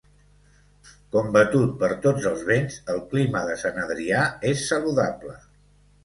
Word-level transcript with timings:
Combatut 1.15 1.73
per 1.83 1.89
tots 2.05 2.25
els 2.29 2.41
vents, 2.47 2.77
el 2.93 3.01
clima 3.11 3.43
de 3.49 3.57
Sant 3.65 3.77
Adrià 3.83 4.23
és 4.53 4.65
saludable. 4.71 5.35